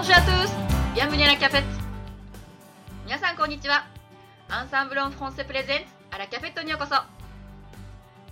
[0.00, 0.50] Bonjour à tous!
[0.94, 1.62] Bienvenue à la cafette!
[3.04, 3.84] 皆さんこんにちは。
[4.48, 6.94] アンサンブロンフランセプレゼンツあらキャフェットにようこそ。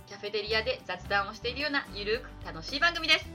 [0.07, 3.27] キャフェテリアで雑談をしているようなゆるく楽しい番組です。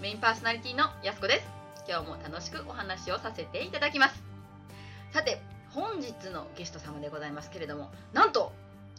[0.00, 1.46] メインパーソナリティのやすこです。
[1.88, 4.22] 今日も楽しくお話をさせていただきます。
[5.10, 8.52] さて、本日のゲスト様でございますけれども、なんと、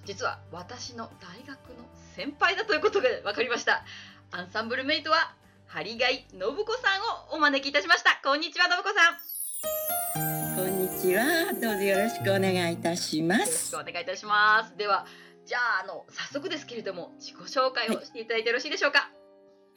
[0.04, 3.86] 実は私の大学の先輩だということが分かりました。
[4.32, 5.34] アンサンブルメイトは、
[5.68, 8.20] 針貝信子さんをお招きいたしました。
[8.24, 10.56] こんにちは、信子さん。
[10.56, 11.54] こんにちは。
[11.54, 13.84] どうぞよろしくお願いいたしまよろしすくお。
[13.84, 14.78] 願いいたします。
[14.78, 15.06] では、
[15.46, 19.10] じゃあ、あの、早速ですけれども、自己紹介をしていただいてよろしいでしょうか。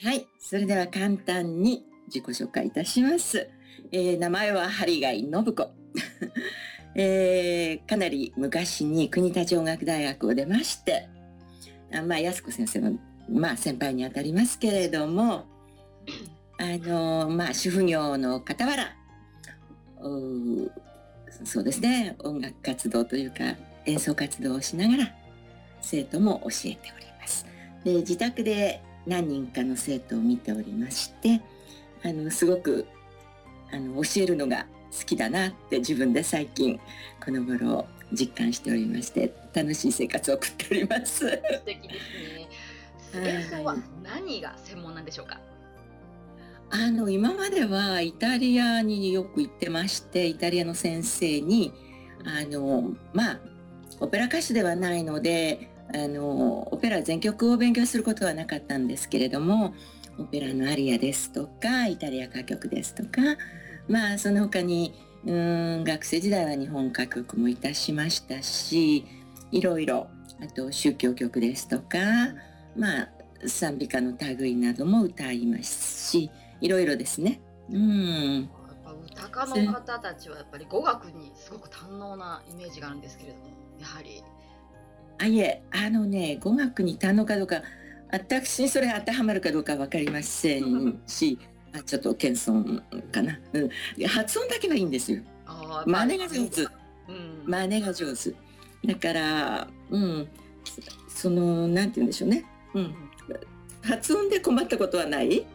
[0.02, 0.26] はい。
[0.38, 3.48] それでは簡単に自己紹介いたします。
[3.90, 5.70] えー名前は針貝信子。
[6.94, 11.08] えーかなり昔に国立音楽大学を出まして、
[11.92, 12.98] あまあ、安子先生の、
[13.28, 15.46] まあ、先輩にあたりますけれども、
[16.60, 18.96] あのまあ、主婦業の傍ら、
[21.44, 23.56] そうですね、音楽活動というか、
[23.86, 25.14] 演奏活動をしながら、
[25.80, 27.46] 生徒も教えております。
[27.84, 31.40] で、自宅で何人かの生徒を見ておりまして、
[32.04, 32.86] あの、すごく、
[33.72, 34.66] あの、教えるのが
[34.98, 36.80] 好きだなって自分で最近、
[37.24, 41.18] この頃実感しておりまして、楽しい生活を送っております。
[41.28, 43.28] 素敵ですね。
[43.28, 45.40] 演奏は何が専門なんでしょうか？
[46.70, 51.72] あの今まではイタリアによく行ってましてイタリアの先生に
[52.24, 53.40] あのまあ
[54.00, 59.74] オペラ歌手ではないのであのオペラ全曲を勉強することはなかったんですけれども
[60.18, 63.22] オペラのアリアですとかイタリア歌曲ですとか
[63.88, 64.94] まあその他に
[65.24, 69.06] うん学生時代は日本歌曲もいたしましたし
[69.50, 70.08] いろいろ
[70.42, 71.98] あと宗教曲ですとか
[72.76, 73.08] まあ
[73.46, 77.40] 賛美歌の類なども歌いますしいろいろですね。
[77.70, 78.42] うん。
[78.42, 78.48] やっ
[78.84, 83.44] ぱ歌家の方たちはやっぱり語学にすごく堪能なイメージがあるんですけれども、
[83.80, 84.22] やはり。
[85.20, 87.62] あ、いえ、あのね、語学に堪能かどうか、
[88.10, 91.38] 私にそれ当てはまるかどうかわかりませんし、
[91.74, 93.38] あちょっと謙遜かな。
[93.52, 94.06] うん。
[94.06, 95.22] 発音だけはいいんですよ。
[95.46, 96.62] あ真似が上手。
[96.62, 97.42] うん。
[97.46, 98.34] 真似が上手。
[98.86, 100.28] だから、うん。
[101.08, 102.44] その、なんて言うんでしょうね。
[102.74, 102.94] うん。
[103.82, 105.46] 発音で困ったことはない。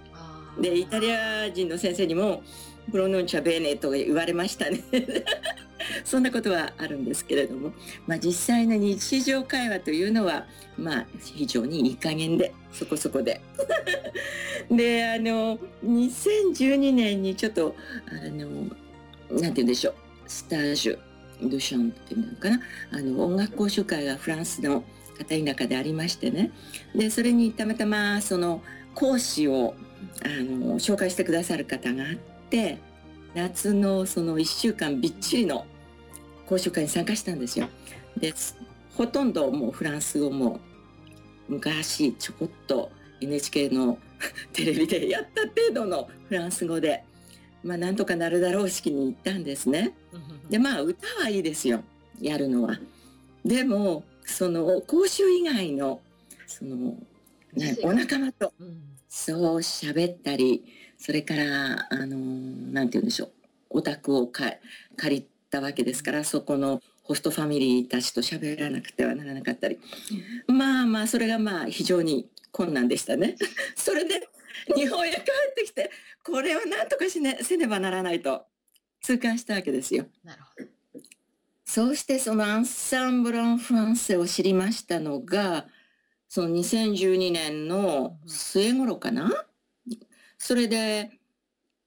[0.59, 2.43] で、イタリア人の先生にも、
[2.91, 4.81] プロノンチャベーネと言われましたね。
[6.03, 7.73] そんなことはあるんですけれども、
[8.07, 10.47] まあ実際の日常会話というのは、
[10.77, 13.41] まあ非常にいい加減で、そこそこで。
[14.71, 17.75] で、あの、2012年にちょっと、
[18.09, 19.93] あの、なんて言うんでしょう、
[20.27, 20.99] スタージュ、
[21.41, 22.61] ドゥシャンっていうのかな、
[22.91, 24.83] あの、音楽講習会がフランスの
[25.17, 26.51] 片田舎でありましてね。
[26.95, 28.61] で、それにたまたまその
[28.95, 29.75] 講師を、
[30.23, 32.15] あの紹介してくださる方があっ
[32.49, 32.77] て
[33.33, 35.65] 夏のその1週間びっちりの
[36.45, 37.67] 講習会に参加したんですよ。
[38.17, 38.57] です
[38.95, 40.59] ほとんどもうフランス語も
[41.47, 43.97] 昔ちょこっと NHK の
[44.53, 47.03] テレビでやった程度のフランス語で、
[47.63, 49.95] まあ、なんとかなるだろう式に行ったんですね。
[50.49, 51.83] でまあ歌はいいですよ
[52.21, 52.79] やるのは。
[53.43, 56.01] でもその講習以外の
[56.47, 56.95] その、
[57.53, 60.65] ね、お仲間とうんそう喋ったり、
[60.97, 63.31] それから、あのーなんて言うんでしょう、
[63.69, 64.55] お宅をか
[64.97, 69.77] 借りたわけですから、そこのホストファミリーたちと喋らなくてはならなかったり。
[70.47, 73.35] まあまあ、それがまあ非常に困難でしたね。
[73.77, 74.27] それで、
[74.75, 75.91] 日本へ帰ってきて、
[76.23, 78.47] これは何とかしね、せねばならないと
[79.01, 80.07] 痛感したわけですよ。
[80.23, 80.67] なるほど。
[81.65, 85.67] そうしてそのアンサンブラン・フランセを知りましたのが、
[86.33, 89.29] その2012年の末頃かな？
[90.39, 91.11] それで、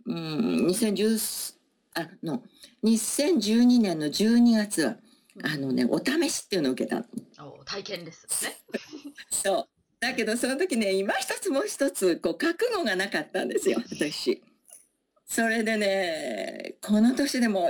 [0.07, 1.57] うん、2010、
[1.95, 2.45] あ、の、
[2.85, 4.99] 2012年の12月は、
[5.43, 7.05] あのね、お試しっていうのを受けた
[7.65, 8.57] 体験ですね。
[9.33, 9.69] そう。
[9.99, 14.45] だけどその時ね、今一つもう一つ、こう、覚悟がなかったんですよ、私。
[15.27, 17.69] それでね、この年でも、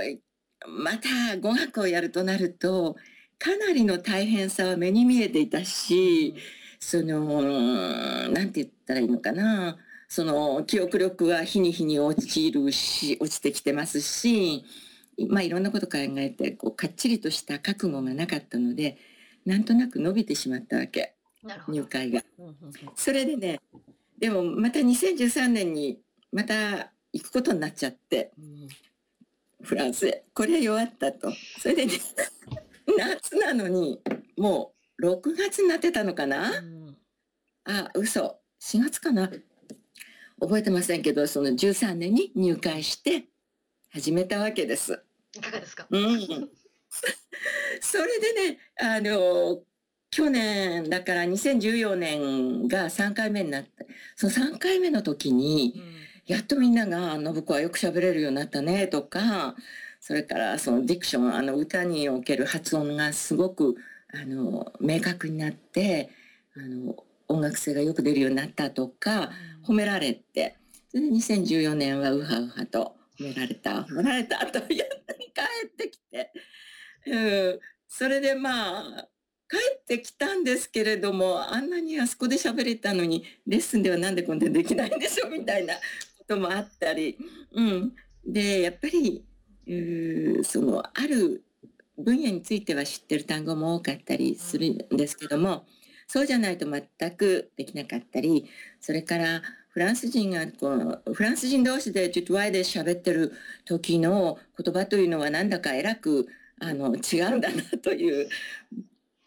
[0.67, 2.97] また語学をやるとなると、
[3.39, 6.35] かなりの大変さは目に見えていたし、
[6.79, 9.77] その、なんて言ったらいいのかな。
[10.07, 14.63] その、記憶力は日に日に落ちるし、落ちてきてますし、
[15.29, 18.97] まあいろんなこと考えて、こう、かっちりとした覚悟がなかったので、
[19.45, 21.15] なんとなく伸びてしまったわけ。
[21.67, 22.21] 入会が。
[22.95, 23.59] それでね、
[24.17, 25.99] でもまた2013年に
[26.31, 28.67] また行くことになっちゃって、うん
[29.61, 30.23] フランスへ。
[30.33, 31.31] これは弱ったと。
[31.59, 31.93] それでね、
[32.97, 33.99] 夏なのに、
[34.37, 36.97] もう6月になってたのかな、うん
[37.67, 38.39] あ、嘘。
[38.61, 39.29] 4月かな
[40.39, 43.25] 覚えてませんけど、その13年に入会して
[43.91, 45.03] 始めたわけです。
[45.35, 46.19] いかがですか、うん、
[47.81, 49.61] それでね、あの、
[50.09, 53.85] 去年、だから2014年が3回目になった。
[54.15, 55.93] その3回目の時に、うん、
[56.25, 59.55] やっとみんなが、信子はよく喋れるようになったね、とか、
[59.99, 63.75] それからそのディクション、あの歌における発音がすごく、
[64.13, 66.09] あの、明確になって、
[66.55, 66.95] あの、
[67.27, 69.31] 音楽性がよく出るようになったとか、
[69.65, 70.57] 褒められて、
[70.89, 76.31] それで2014年はウハウハと褒められた、褒められたとやっに帰ってきて、
[77.05, 79.07] うん、それでまあ、
[79.49, 85.79] 帰ってきたんですけれども、あんなにあそこで喋れたのに、レッスンではなんでこんなできないんでしょうみたいなこ
[86.27, 87.17] ともあったり、
[87.53, 87.95] うん。
[88.25, 89.25] で、やっぱり、
[90.39, 91.43] うその、ある
[91.97, 95.65] 分野については知ってる単語も多かったりするんですけども、
[96.07, 98.45] そうじゃないと全くできなかったり、
[98.79, 103.33] それからフランス人がこう、フランス人同士でトゥトワイで喋ってる
[103.65, 106.27] 時の言葉というのはなんだか偉く
[106.59, 108.29] あの違うんだなという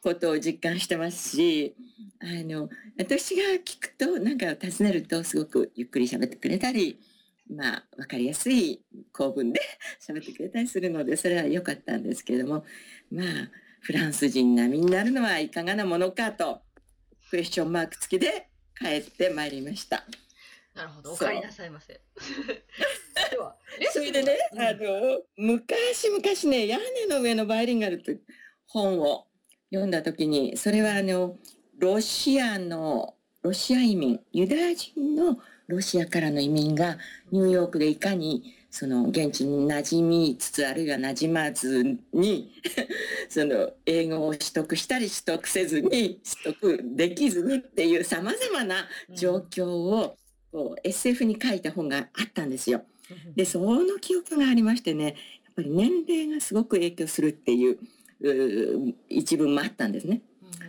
[0.02, 1.76] ことを実感してますし、
[2.20, 2.68] あの、
[2.98, 6.98] 私が聞くと、なんか尋ねるとすごくゆっくり喋ってくれたり、
[7.50, 8.80] まあ、わかりやすい
[9.12, 9.60] 構文で
[10.00, 12.64] 喋ってくれたりするので、それは良かったんですけれども、
[13.10, 13.50] まあ、
[13.80, 16.62] フランス人並みになるのはいかがなものかと
[17.30, 18.48] クエスチョンマーク付きで
[18.78, 20.04] 帰ってまいりました。
[20.74, 21.92] なるほど、お帰りなさいませ。
[23.30, 23.56] では、
[23.92, 28.22] それでね、うん、あの、昔々ね、屋根の上のバイリンガルという
[28.66, 29.26] 本を
[29.70, 31.38] 読んだ時に、それはあの、
[31.78, 36.98] ロシアの、ロシア移民、ユダヤ人のロシアからの移民が
[37.30, 42.52] ニューヨークでいかにその現地に馴染みつつあるいは馴染まずに
[43.28, 50.16] その英語を取得したり取得せずに取得できずにっていうさまざまな状況を
[50.52, 52.84] こう SF に書いた本があったんですよ。
[53.34, 55.10] でその記憶がありましてねや
[55.50, 57.78] っぱり年齢がすごく影響するっていう
[59.08, 60.20] 一文もあったんですね。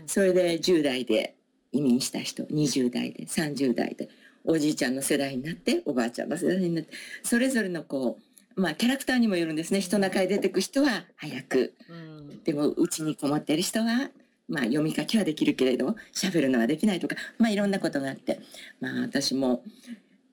[0.08, 1.36] それで10代で
[1.72, 4.10] 移民した人20代で30代で
[4.44, 6.92] おじいちゃんの世代になっておばあちゃんの世代になって
[7.24, 8.18] それぞれのこ
[8.56, 9.80] うまあキャラクターにもよるんですね。
[9.80, 14.10] 人中へ出てく人は早く、うん、でもうちにこもってる人は
[14.50, 18.42] まあ読み書きはできるけれど喋るのはできないとかまあいろんなことがあって
[18.80, 19.64] まあ私も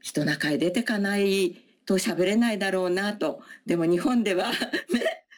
[0.00, 1.56] 人中へ出てかない
[1.87, 3.41] と喋れないだろうなと。
[3.67, 4.56] でも日本ではね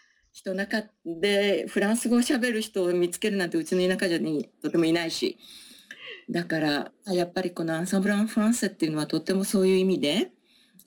[0.32, 5.37] 人中でフランス語を喋る人を見つけるなんてうちの田舎じゃにとてもいないし
[6.31, 10.31] だから、やっぱりこのアンサンブラン・フランセっていうのはとってもそういう意味で、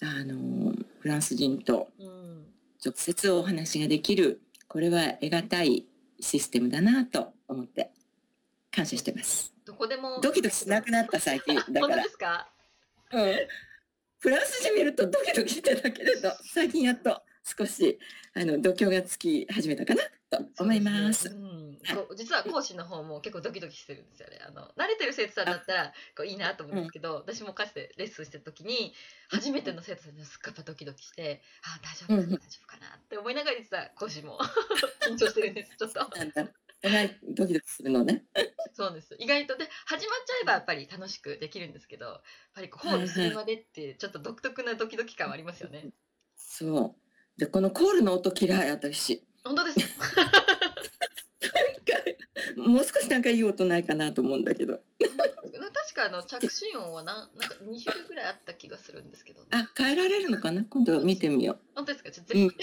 [0.01, 1.90] あの、フランス人と
[2.84, 5.86] 直接お話ができる、これは得難い
[6.22, 7.92] システムだなと思って
[8.72, 9.54] 感謝してます。
[9.66, 10.22] どこでも。
[10.22, 11.56] ドキドキしなくなった最近。
[11.56, 12.04] だから。
[12.18, 12.50] か？
[13.12, 13.36] うん。
[14.19, 18.00] フランス人見るとドキドキしてたけれど、最近やっと少し、
[18.34, 21.30] あの、度胸がつき始めたかなと思います。
[21.30, 21.54] うん
[22.16, 24.40] 実は講師の方も結構ドキドキしてるんですよね。
[24.48, 28.94] あの慣れてる生徒さんだったらこういいなと思うんですけど、私もかつてレッスンしてる時に
[29.30, 34.40] 初めての生徒さんにすっごいドキドキしてあ大丈夫かな、大丈夫かなって思いながら実は講師も
[35.06, 36.00] 緊張してるんですちょっと。
[37.30, 38.25] ドキドキするのね。
[38.74, 39.16] そうです。
[39.19, 42.21] 意外とで始まっちゃえばやっぱり楽しくできるんですけど、やっ
[42.56, 45.90] ぱりこうホールするまでってちょっと独特なドキドキ感はありますよね。
[46.35, 47.03] そう。
[47.37, 49.23] でこのコールの音嫌い私。
[49.44, 49.80] 本当です。
[52.57, 54.80] もう少しなんかいい音ないかなと思うんだけど。
[55.04, 60.63] 確かあの着信音はななんか2種類ぐらいあった気がするんですけど、ね、あ変えられるのかな？
[60.63, 61.59] 今度見てみよう。
[61.75, 62.11] 本当ですか？
[62.11, 62.37] ちょっと。
[62.37, 62.54] うん、はい。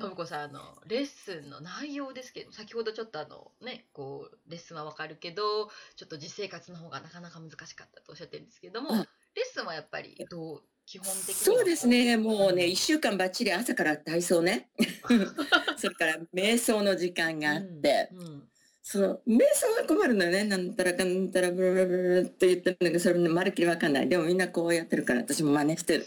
[0.00, 9.04] 信子さんあのレッスンの内容ですけど先ほどちょっとあのねこうレッスンはわかるけどちょっと実生活の方がなかなか難しかったとおっしゃってるんですけども、レッ
[9.52, 12.16] スンはやっぱりどう基本的にそうですね。
[12.16, 14.70] もうね1週間ばっちり朝から体操ね。
[15.76, 18.42] それから瞑想の時間があって、うんうん、
[18.82, 20.44] その瞑想が困るのよね。
[20.44, 24.08] なんたらかんたらブルブルブルって言ってるんだけどそれまるっきりわかんない。
[24.08, 26.06] でもみんなこうやってるから私も真似してる。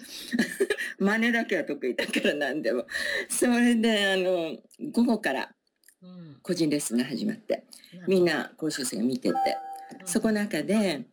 [0.97, 2.87] 真似だけは得意だから何でも。
[3.29, 4.57] それであの
[4.91, 5.53] 午後から
[6.41, 9.35] 個人レッスンが始まって、うん、みんな講習生が見てて、
[10.05, 11.03] そこの中で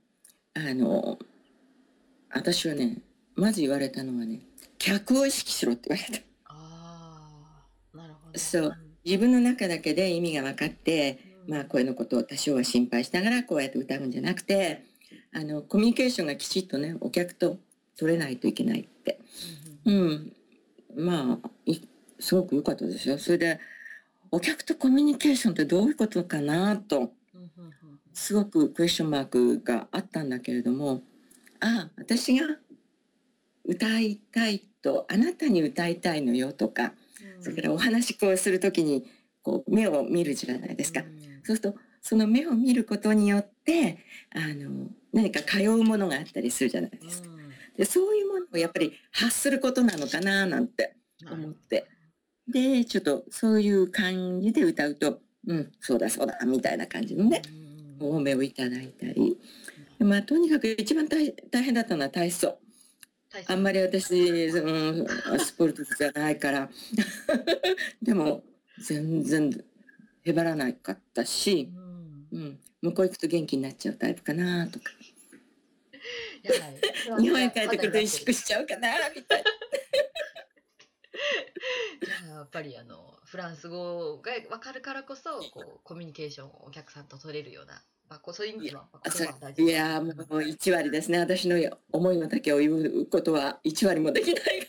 [0.54, 1.18] あの
[2.30, 3.02] 私はね
[3.38, 4.40] まず言われたのはね
[4.78, 6.25] 客を意識しろって言われた。
[6.47, 7.30] あ
[7.95, 8.38] なるほど。
[8.38, 8.76] そう。
[9.04, 14.85] 自分の中だけで意味が分かって、うん、まあ声のことを多少は心配しながらこうやって歌うんじゃなくて
[15.33, 17.59] あのコミュニケーションがきちっとねお客と
[17.97, 19.21] 取れないといけないって、
[19.85, 20.33] うん、
[20.97, 21.50] うん、まあ
[22.18, 23.18] すごく良かったですよ。
[23.18, 23.61] それで
[24.30, 27.12] お客とコミュニケーションってどういうことかなと
[28.12, 31.02] すごくクエスチョンマークがあったんだけれども
[31.61, 32.47] あ私が
[33.68, 36.94] 歌いたいとあなたに歌いたいのよとか、
[37.40, 39.04] それからお話こうする時に
[39.42, 41.02] こう目を見るじゃないですか。
[41.44, 43.98] そうするとその目を見ることによって
[44.34, 47.28] あの何か通うものがあったりするじゃないですか。
[47.76, 50.96] でそういうものをやっぱり発することなのかななんて
[51.30, 51.87] 思って。
[52.48, 57.42] でちょっとそういう感じで歌うと「うんそうだそうだ」みたいな感じのね
[58.00, 59.38] お褒めをいただいたり。
[59.98, 62.58] まあ、とにかく一番大大変だったのは体操。
[63.47, 65.06] あんまり私、その
[65.38, 66.70] スポルトじゃないから。
[68.02, 68.42] でも
[68.78, 69.64] 全然
[70.25, 71.70] へばらなかったし、
[72.32, 74.90] うん、うん、向こう行くと元気になっちゃうタイプかなとか。
[77.18, 79.50] 日本へ帰ってくると萎縮しちゃうかなみたいな。
[82.28, 88.86] やっぱりあのフランス語が分かるからこそこうコミュニケーションをお客さんと取れるようなまあ、そういう意味では、
[89.56, 91.56] いやもう1割ですね私の
[91.92, 94.68] 思いの丈を言うことは1割もできない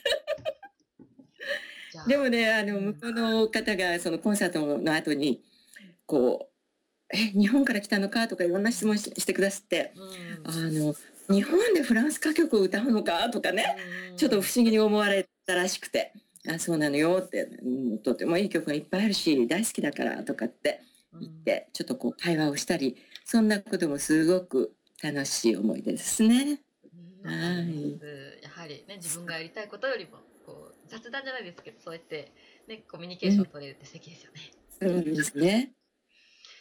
[2.06, 5.42] でもねあの向こうの方がそのコンサートの後に
[6.06, 6.50] こう
[7.12, 9.92] 「え日本から来たのか?」とかいろんな質問してくださって、
[10.44, 10.94] あの
[11.28, 13.76] 「日本でフランス歌曲を歌うのか?」とかね、
[14.16, 16.12] ちょっと不思議に思われたらしくて
[16.48, 17.48] 「あそうなのよ」って
[18.02, 20.80] 「とてもいい曲がいっぱいあるし大好きだから」とかって
[21.18, 26.60] 言って、ちょっとこう会話をしたりそんなこともすごく楽しい思い出ですね。
[27.24, 27.98] はい。
[28.42, 32.32] やはりね自分がやりたいことよりもこう雑談じゃないですけどそうやって
[32.68, 34.40] ねコミュニケーションを取れるって素敵ですよね。
[34.80, 35.72] そうですね。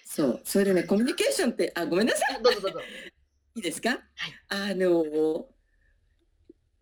[0.05, 2.07] そう、それでねコミュニケーションってあごめん。
[2.07, 2.41] なさい。
[2.41, 2.79] どうぞどうぞ。
[3.55, 3.89] いいですか？
[3.89, 4.01] はい、
[4.49, 5.47] あの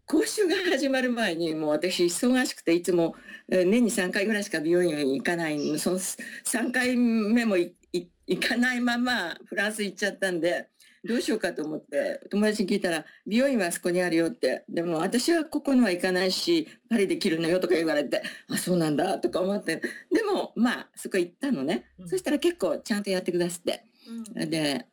[0.08, 3.16] 講習が始まる前にもう私忙しくていつも
[3.50, 7.74] 年に3回ぐらいしか美容院に行かないその3回目も行
[8.28, 10.68] 行かないままフランス行っちゃったんで、
[11.04, 14.66] どうしようかと思って、友達に聞いたら、美容院はあそこにあるよって。
[14.68, 19.78] でも私はここには行かないし、パリで切るのよとか言われて、あ、そうなんだとか思って。
[20.12, 21.86] でも、まあ、そこ行ったのね。
[22.00, 23.86] うん、そしたら結構ちゃんとやってくださって。
[24.36, 24.86] うん、で、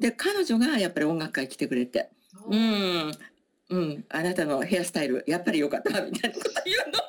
[0.00, 2.10] で、彼女がやっぱり音楽会来てくれて、
[2.50, 3.12] うん、
[3.68, 7.00] うん、あなたのヘアスタイル、やっぱり良かったみたいなこと言うの。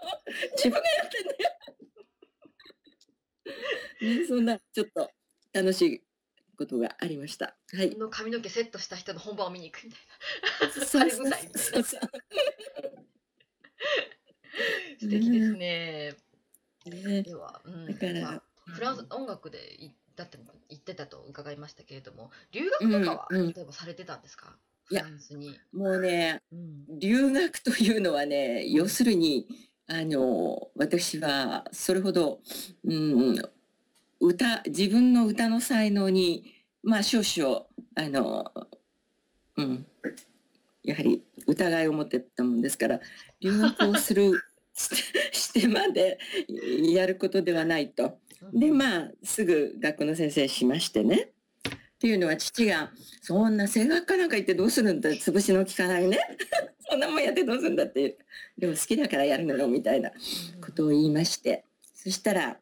[0.55, 1.31] 自分がやってんだ
[4.11, 4.19] よ。
[4.21, 5.11] ね、そんな、ちょっと、
[5.53, 6.03] 楽しい
[6.57, 7.55] ことがありました。
[7.73, 7.95] はい。
[7.95, 10.01] の髪の毛セットした人の本番を見に行くみたい
[10.67, 10.73] な。
[10.73, 12.01] そうそうそうそう。
[14.99, 16.15] 素敵ですね。
[16.85, 24.57] ねでは、うん、だから、まあ、フランス音楽で行ったって言ってたと伺いましたけれども、留学とかは、うんうん、例えばされてたんですか？
[24.87, 25.57] フランスに。
[25.71, 29.47] もうね、うん、留学というのはね、要するに
[29.87, 32.39] あの私はそれほど、
[32.83, 33.41] うん、
[34.19, 36.53] 歌自分の歌の才能に
[36.83, 37.65] まあ少々
[37.95, 38.51] あの
[39.55, 39.85] うん
[40.83, 42.99] やはり疑いを持ってたもんですから
[43.39, 44.43] 留学をする
[44.75, 46.19] してまで
[46.93, 48.19] やることではないと。
[48.53, 51.31] でまあすぐ学校の先生しましてね。
[51.97, 56.19] っていうのは父が「そんな声楽科なんか行ってどうするんだ潰しの効かないね。
[56.87, 58.17] そんなもんやってどうするんだ」っていう。
[58.57, 60.11] でも好きだからやるのよみたいな
[60.61, 61.65] ことを言いまして。
[61.95, 62.59] そしたら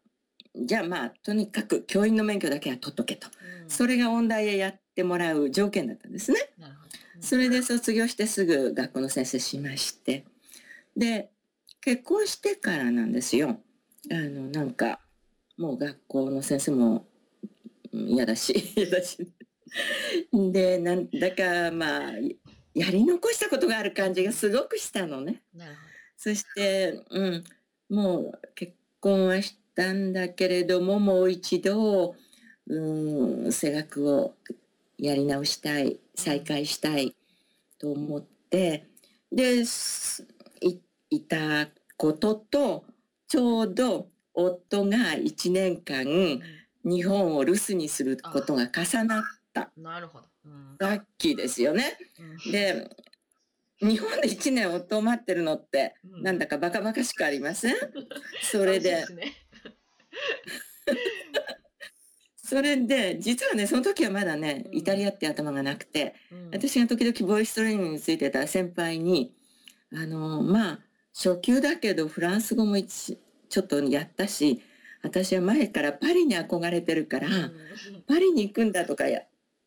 [0.56, 3.28] じゃあまあとにかく教員の免許だけは取っとけと、
[3.64, 6.40] うん、それが音大へやってもらう条件だったんですね。
[6.60, 10.24] うん、それで卒業してすぐ学校の先生しまして。
[10.96, 11.30] で
[11.82, 13.60] 結婚してからなんですよ。
[14.10, 15.02] あのなんか
[15.58, 17.06] もう学校の先生も
[18.08, 19.18] 嫌だし 嫌だし。
[20.34, 22.12] でなんだかまあ
[22.74, 25.42] やり残したことがある感じがすごくしたのね。
[26.18, 27.44] そして、うん、
[27.90, 32.16] もう結婚はしたんだけれどももう一度
[32.68, 34.36] うん声楽を
[34.98, 37.16] やり直したい再開したい
[37.78, 38.88] と思って
[39.32, 39.64] で
[41.10, 42.86] いたことと
[43.28, 46.06] ちょうど夫が1年間
[46.86, 49.24] 日本を留守にすることが重なっ
[49.54, 49.72] た。
[49.76, 50.26] なるほど。
[50.46, 51.98] うん、ラッキーですよね。
[52.46, 52.90] うん、で
[53.82, 57.76] 日本で1年夫を待ってるのって、なんだかバカバカしくありません
[58.42, 59.04] それで。
[62.38, 69.34] それで実はねその時はまだね、イタリアって頭がなくて、うん、私が時々ボイストレーニングについてた先輩に
[69.92, 70.80] あのまあ
[71.12, 74.62] 初級だけどフランス語もちょっとやったし
[75.06, 77.54] 私は前からパリに憧れてるから、うん、
[78.08, 79.22] パリに行くんだとかや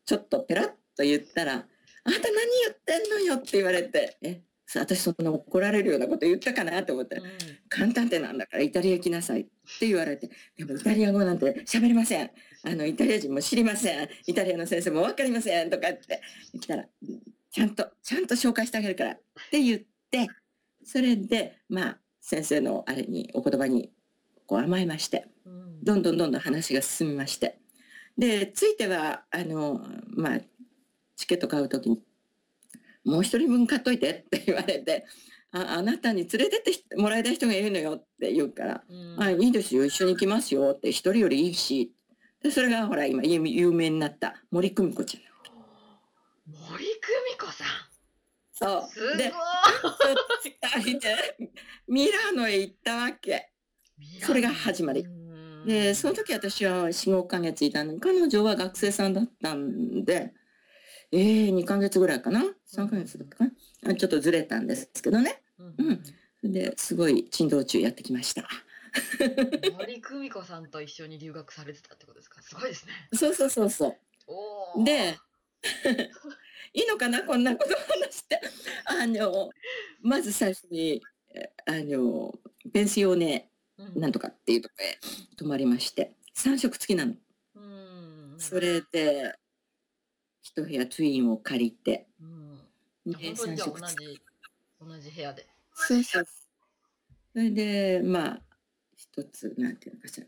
[0.05, 0.67] ちょっとペラッ
[0.97, 1.69] と言ったら「あんた
[2.03, 4.41] 何言ってんのよ」って言われて「え
[4.75, 6.83] 私そんな怒られるようなこと言ったかな？
[6.83, 7.23] と思って、うん、
[7.69, 9.45] 簡単ってなんだからイタリア行きなさいっ
[9.79, 12.31] て言われてでもイタリア語なんて喋りません。
[12.63, 14.09] あのイタリア人も知りません。
[14.27, 16.21] イタリアの先生も分かりませんとかって
[16.53, 16.85] 言ったら
[17.51, 19.19] ちゃんと、ちゃんと紹介してあげるからっ
[19.49, 19.81] て言っ
[20.11, 20.27] て、
[20.83, 23.91] それで、まあ、先生のあれに、お言葉に、
[24.49, 27.59] こう甘えまして、うんどんどんどんどん話が進みまして。
[28.17, 30.39] で、ついては、あの、まあ、
[31.15, 32.01] チケット買うときに、
[33.05, 35.05] もう一人分買っといてって言われて、
[35.51, 41.93] ああなたに連れてってもらいたい人がいるのよって言うから、うんあ、いいですよ、一緒に行きますよって、一人よりいいし。
[42.41, 45.23] で、それがほら、今、有有名になった森久美子ちゃん。
[46.71, 46.87] 森久
[47.31, 47.67] 美子さん
[48.51, 48.91] そう。
[48.91, 49.31] すごい
[51.87, 53.51] ミラノへ行ったわけ。
[54.21, 60.33] それが始まりうんで、その時私は4、5ヶ月いたのに、彼女は学生さんだったんで、
[61.11, 63.51] えー、2ヶ月ぐらいかな ?3 ヶ月だったかな？
[63.91, 65.41] あちょっとずれたんですけどね。
[65.57, 65.75] うん
[66.43, 68.47] うんで、すごい珍道中やってきました。
[69.77, 72.41] 森久美子さんと一緒に留学されてたってことですか？
[72.41, 73.97] すごいですねそうそうそうそ
[74.77, 74.83] う。
[74.85, 75.17] で、
[76.73, 77.23] いいのかな？
[77.23, 78.39] こんなこと話して。
[78.85, 79.49] あの、
[80.01, 81.01] まず最初に、
[81.35, 82.33] えあの、
[82.71, 83.58] ペンシオネうん
[83.95, 84.99] なんとかっていうところへ
[85.37, 87.15] 泊まりまして、3食付きなの。
[87.55, 88.35] うん。
[88.37, 89.35] それで、
[90.41, 92.59] 一部屋ツインを借りて、うん。
[93.05, 94.13] で本当にじゃあ同三食付き。
[94.13, 94.21] じ
[94.81, 95.47] 同じ部屋で。
[95.73, 96.25] そうそう。
[97.33, 98.41] それで、まあ、
[98.95, 100.27] 一つ、なんていうのかしら。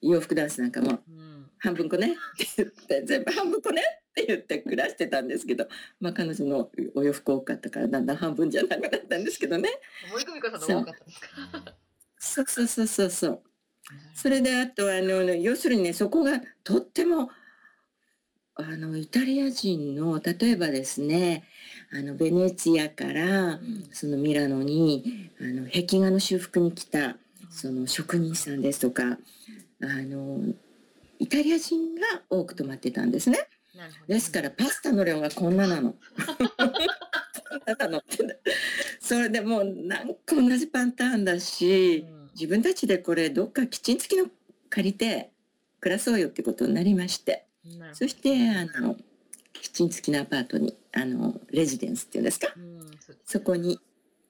[0.00, 1.50] 洋服ダンスなんかも、うん。
[1.58, 5.66] 半分こねって言って、全部半分こねって言って暮らしてたんですけど、
[6.00, 9.68] まあ彼女のお洋服多かったから、だんだん半分じゃなくなったんですけどね。
[10.12, 11.74] 森久美子さんの方が多かったんですか？
[12.18, 13.42] そうそうそうそうそう。
[14.14, 17.30] それであとあの要するにねそこがとっても
[18.54, 21.44] あのイタリア人の例えばですね
[21.92, 27.16] あのベネツィアからうんそのミラノにあの壁画の修復に来た
[27.50, 29.18] その職人さんですとか
[29.80, 30.40] あの
[31.18, 33.38] イタリア人が多く泊まってたんですね。
[34.08, 35.94] ですからパスタの量がこんななの。
[37.76, 38.40] こんななのって。
[39.00, 42.06] それでもうなんか同じパターンだし。
[42.10, 42.18] うん。
[42.38, 44.30] 自分たちでこれどっかキッチン付きの
[44.70, 45.32] 借りて
[45.80, 47.46] 暮らそうよってことになりまして。
[47.94, 48.94] そしてあの
[49.52, 52.52] キッチン付きのアパートにあのレジデンスっていうんですか？
[52.56, 52.90] うん
[53.24, 53.80] そこに、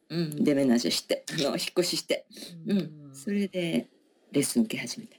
[0.09, 2.24] うん、デメナージュしてあの引っ越しして、
[2.66, 3.88] ううんん、それで
[4.33, 5.18] レッスン受け始めた。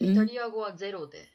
[0.00, 0.12] うん。
[0.12, 1.28] イタリア語はゼロで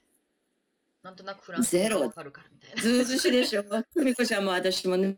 [1.04, 2.82] なんとなくフランス語がわかるからみたいな。
[2.82, 3.64] ずうずうしいでしょ。
[3.94, 5.18] 久美子ちゃんも私もね。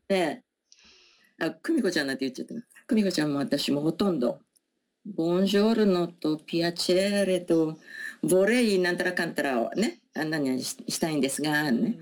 [1.37, 2.55] あ久美子ちゃんなんて言っちゃった。
[2.87, 4.39] 久美子ちゃんも私もほとんど。
[5.05, 7.77] ボンジョルノとピアチェーレと
[8.23, 11.99] ボレイなんたらかんたらをねあんなにししたいんですがね。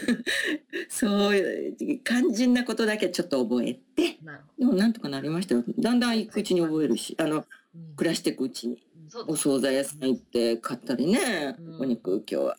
[0.90, 4.18] そういう肝心なことだけちょっと覚えて。
[4.58, 5.64] でもなんとかなりましたよ。
[5.78, 7.96] だんだん行くうちに覚えるしあのどうん。
[7.96, 8.82] 暮らしていくうちに。
[9.26, 11.80] お惣菜屋さん行って買ったりね、うん。
[11.80, 12.56] お肉今日は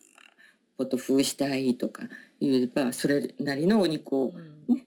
[0.80, 2.04] ポトフしたいとか
[2.40, 4.32] 言えばそれなりのお肉を
[4.68, 4.86] うん。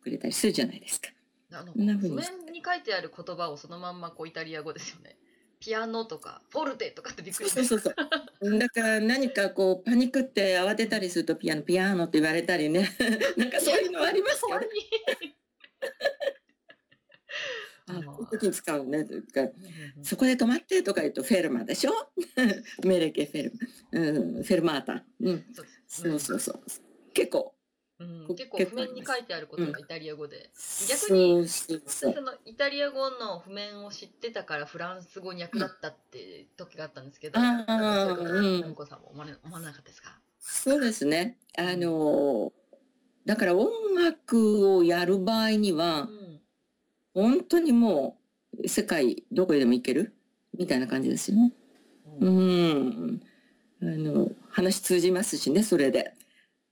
[0.00, 1.08] くれたりするじゃないですか。
[1.50, 2.20] あのこんな風譜に。
[2.20, 5.16] 面に書いてある言葉をそのまんまこうイタリア語ですよね。
[5.58, 7.50] ピアノとかフォルテとかってびっくり。
[7.50, 7.94] そうそうそう。
[8.60, 12.88] だから何かこうパニックって慌てたりするとピアノピアノって言われたりね。
[13.36, 14.68] なんかそういうのありますよね。
[17.86, 19.04] あこういう時に使うね。
[19.04, 19.48] というか
[20.02, 21.92] そこで止まってとか言うとフェルマでしょ？
[22.84, 23.58] メレケフェルマ、
[23.94, 26.60] うん、フェルマータ、うん、そうそうそうそう。
[27.12, 27.54] 結構。
[28.00, 30.50] うんこ結構譜面に書いてあることがイタリア語で、
[30.88, 40.18] 逆にそうそうそのイタリア語の譜面を知ってたからフランス語に役立ったって時があったんですけど、あーなんかそういうことうんナミコさんも思われ思わなかったですか？
[40.40, 41.38] そうですね。
[41.56, 42.52] あの
[43.24, 46.40] だから音楽をやる場合にはうん。
[47.14, 48.18] 本当にも
[48.60, 50.14] う世界どこへでも行ける？
[50.58, 51.52] みたいな感じですよね。
[52.20, 53.22] うん
[53.84, 56.14] あの話通じますしねそれで。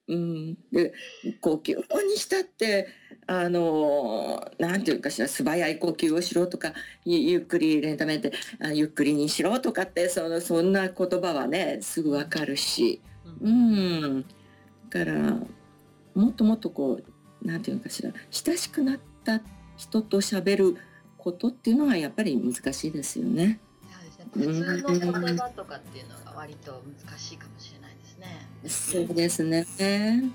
[0.09, 0.91] うん、で
[1.39, 2.89] 呼吸法にしたって
[3.25, 6.73] あのなんていうかしら素早い呼吸をしろとか
[7.05, 8.33] ゆっくりレンタメンて
[8.73, 13.01] ゆっくりにしろとかってそのそんな言葉はねすぐわかるし、
[13.41, 14.25] うん、
[14.89, 15.39] だから
[16.15, 16.99] もっともっとこ
[17.41, 19.41] うなんていうかしら親しくなった
[19.77, 20.77] 人と喋る
[21.17, 23.61] ことっていうのはやっぱり難しいですよね。
[24.31, 24.47] 普通
[24.81, 27.95] の言葉とかっていうのが割と難しいかもしれない
[28.63, 29.05] ですね。
[29.05, 29.65] そうですね。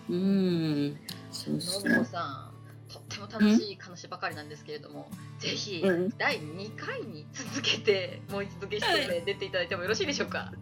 [0.08, 0.96] うん。
[1.30, 2.04] そうそう。
[2.04, 10.52] さん、とっても楽しい話ばかりなんですけれども、ぜひうん第2回に続けてもう一度ゲストで出ていただいてもよろしいでしょうか？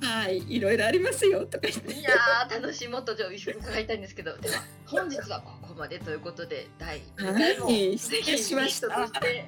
[0.00, 1.92] はい、いろいろありますよとか言って。
[1.92, 9.44] いやー楽しいもっとじゃあ伺いたいんですけど、では本日はここまでということで第2回もはい失礼しとして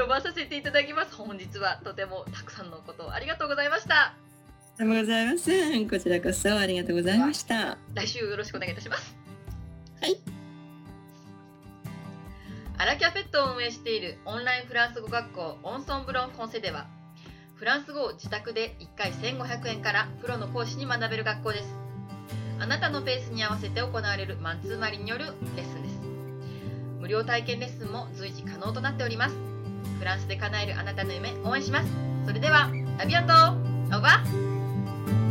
[0.00, 1.14] 呼ばさせていただきます。
[1.14, 4.14] 本日はとてもたくさんのことをありがとうございました。
[4.76, 5.88] とんでもございません。
[5.88, 7.78] こちらこそありがとうございました。
[7.94, 9.16] 来週よろしくお願いいたします。
[10.00, 10.44] はい
[12.76, 16.86] アラキャフェットを運営しているオンラインフランス語学校オンソンブロンコンセでは
[17.54, 21.83] フランス語を自宅で1回1500円からプロの講師に学べる学校です
[22.64, 25.34] あなたのペースに合わせて行われるマンツーマリによるレッ
[25.66, 26.00] スンです。
[26.98, 29.36] 無料体験レッスンも随時可能となっております。
[29.98, 31.92] フランスで叶えるあなたの夢応援します。
[32.24, 35.23] それではアビアントオーバー